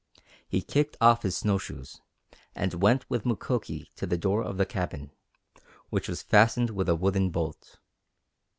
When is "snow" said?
1.37-1.59